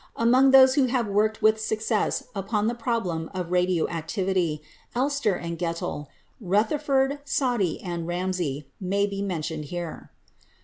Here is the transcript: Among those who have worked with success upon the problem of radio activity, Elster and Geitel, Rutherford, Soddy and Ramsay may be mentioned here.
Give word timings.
Among 0.15 0.49
those 0.49 0.73
who 0.73 0.85
have 0.87 1.05
worked 1.05 1.43
with 1.43 1.61
success 1.61 2.23
upon 2.33 2.65
the 2.65 2.73
problem 2.73 3.29
of 3.35 3.51
radio 3.51 3.87
activity, 3.87 4.63
Elster 4.95 5.35
and 5.35 5.59
Geitel, 5.59 6.07
Rutherford, 6.39 7.19
Soddy 7.23 7.79
and 7.83 8.07
Ramsay 8.07 8.67
may 8.79 9.05
be 9.05 9.21
mentioned 9.21 9.65
here. 9.65 10.09